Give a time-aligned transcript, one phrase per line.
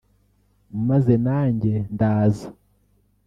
[0.87, 2.47] ”Maze nanjye ndaza